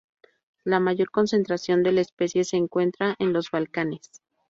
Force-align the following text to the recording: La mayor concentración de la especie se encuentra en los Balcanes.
La 0.63 0.79
mayor 0.79 1.11
concentración 1.11 1.83
de 1.83 1.91
la 1.91 2.01
especie 2.01 2.43
se 2.43 2.57
encuentra 2.57 3.13
en 3.19 3.33
los 3.33 3.51
Balcanes. 3.51 4.09